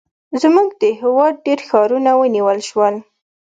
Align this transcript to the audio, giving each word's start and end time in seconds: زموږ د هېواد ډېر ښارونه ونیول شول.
زموږ 0.41 0.69
د 0.81 0.83
هېواد 1.01 1.33
ډېر 1.45 1.59
ښارونه 1.67 2.11
ونیول 2.21 2.59
شول. 2.69 2.95